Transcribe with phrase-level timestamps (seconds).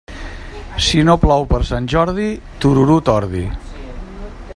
[0.85, 2.25] Si no plou per Sant Jordi,
[2.65, 3.45] tururut ordi.